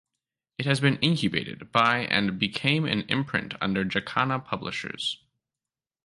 [0.57, 5.19] It had been incubated by and became an imprint under Jacana Publishers.